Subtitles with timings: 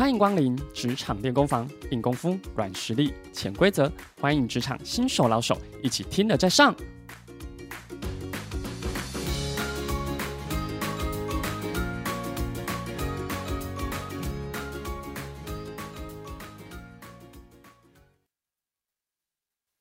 [0.00, 6.74] 欢迎光临职场练功房，硬功夫、软实力、潜规则，欢迎职场新手老手一起听了再上。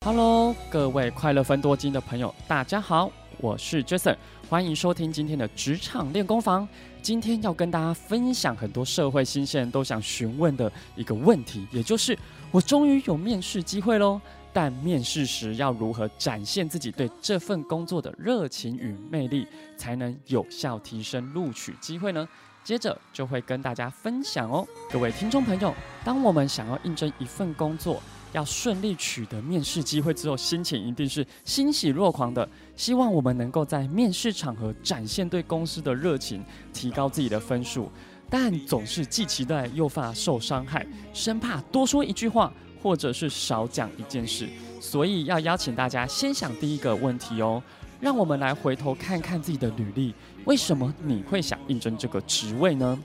[0.05, 3.09] Hello，各位快乐分多金的朋友，大家好，
[3.41, 4.17] 我是 Jason，
[4.49, 6.67] 欢迎收听今天的职场练功房。
[7.01, 12.17] 今天要跟大家分享很多社会新鲜人都想询问的一个问题，也就是
[12.51, 14.19] 我终于有面试机会喽，
[14.51, 19.47] 但面试时要如何展现自己对这份工作的热情与魅力，
[19.77, 22.27] 才能有效提升录取机会呢？
[22.65, 32.47] 接着就会跟大家分享哦，各位听众朋友，当我们想要应征一份工作，要顺利取得面试机会之后，心情一定是欣喜若狂的。
[32.75, 37.91] 希望我们能够在面试场合展现对公司的热情，提高自己的分数。
[38.29, 44.47] 但总是既期待又怕受伤害，生怕多说一句话或者是少讲一件事。
[44.79, 47.61] 所以要邀请大家先想第一个问题哦。
[47.99, 50.13] 让我们来回头看看自己的履历，
[50.45, 52.97] 为什么你会想应征这个职位呢？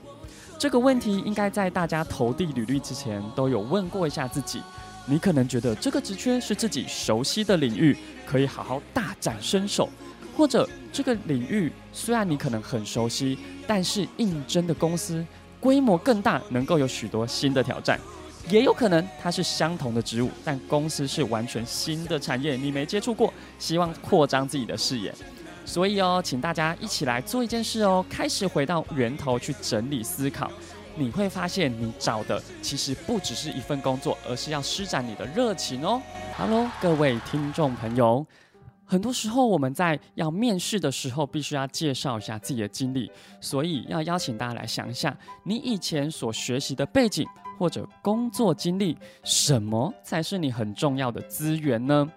[0.56, 4.62] 这个问题应该在大家投递履历之前都有问过一下自己。
[5.06, 9.86] 你可能觉得这个职缺是自己熟悉的领域，可以好好大展身手；
[10.36, 15.24] 或者这个领域虽然你可能很熟悉，但是应征的公司
[15.60, 18.00] 规模更大，能够有许多新的挑战。
[18.50, 25.14] 也有可能它是相同的职务，但公司是完全新的产业，你没接触过，希望扩张自己的视野。
[25.66, 30.50] 所以哦，请大家一起来做一件事哦，开始回到源头去整理思考。
[30.96, 36.00] 你会发现，你找的其实不只是一份工作，而是要施展你的热情哦。
[36.36, 38.24] Hello，各位听众朋友，
[38.84, 47.26] 很多时候我们在要面试的时候，必须要介绍一下自己的经历，所以要邀请大家来想一下，你以前所学习的背景
[47.58, 52.08] 或者工作经历，什么才是你很重要的资源呢？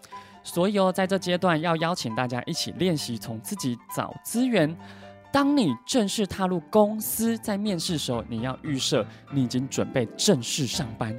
[0.44, 4.78] 所以哦，在这阶段要邀请大家一起练习从自己找资源。
[5.38, 11.16] 当你正式踏入公司，在面试时候，你要预设你已经准备正式上班，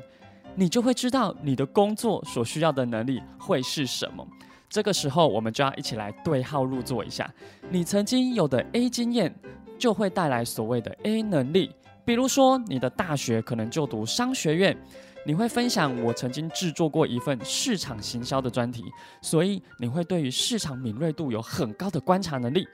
[0.56, 4.26] 你就会知道你的工作所需要的能力会是什么。
[4.68, 7.32] 这个时候，我们就要一起来对号入座一下。
[7.70, 9.32] 你曾经有的 A 经验，
[9.78, 11.70] 就会带来所谓的 A 能力。
[12.04, 14.76] 比如说，你的大学可能就读商学院，
[15.24, 18.82] 你会分享我曾经制作过一份市场行销的专题，
[19.22, 22.66] 所以你会对于市场敏锐度有很高的观察能力。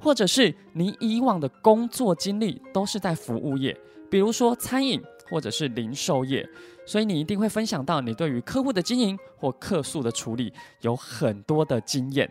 [0.00, 3.76] 或者是你以往的工作经历都是在服务业，
[4.10, 6.48] 比如说餐饮或者是零售业，
[6.86, 12.30] 所以你一定会分享到你对于客户的经营或客诉的处理有很多的经验。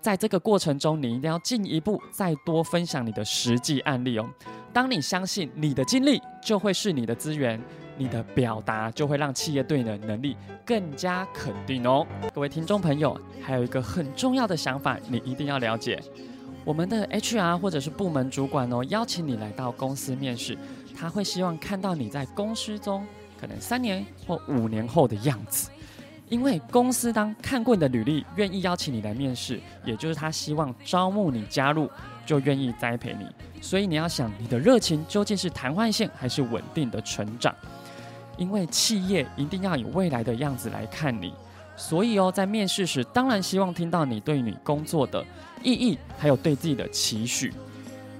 [0.00, 4.30] 在这个过程中，你一定要进一步再多分享你的实际案例哦。
[4.72, 7.60] 当你相信你的经历就会是你的资源，
[7.96, 12.06] 你的表达就会让企业对你的能力更加肯定哦。
[12.32, 16.00] 各位听众朋友，还有一个很重要的想法，你一定要了解。
[16.64, 20.56] 我们的 HR 或者是部门主管哦，邀请你来到公司面试，
[20.94, 23.06] 他会希望看到你在公司中
[23.40, 25.70] 可能三年或五年后的样子，
[26.28, 31.90] 因为公司当看过你的履历，愿意邀请你来面试，也就是他希望招募你加入，
[32.26, 33.26] 就愿意栽培你。
[33.62, 37.54] 所以你要想，你的热情究竟是昙花一现还是稳定的成长？
[38.36, 41.32] 因为企业一定要以未来的样子来看你。
[41.78, 45.24] 所以哦，在面试时，当然希望听到你对你工作的
[45.62, 47.54] 意义，还有对自己的期许。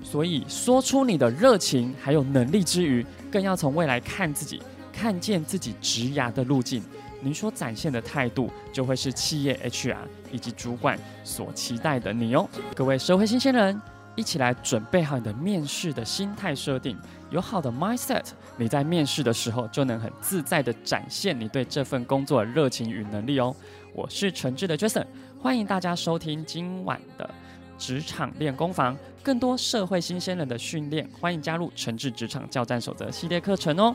[0.02, 6.82] 所以，说出你的热情还有能力之余，更要从未来看自己，看见自己职涯的路径。
[7.20, 9.96] 您所展现的态度，就会是企业 HR
[10.30, 12.48] 以及主管所期待的你哦。
[12.76, 13.97] 各位社会新鲜人。
[14.18, 16.98] 一起来准备好你的面试的心态设定，
[17.30, 18.24] 有好的 mindset，
[18.56, 23.54] 你在面试的时候就能很自在地展现你对这份工作热情与能力哦。
[23.94, 25.06] 我是诚挚的 Jason，
[25.40, 27.30] 欢迎大家收听今晚的
[27.78, 33.94] 职场练功房，更多社会新鲜人的训练，欢迎加入诚挚职场教战守则系列课程哦。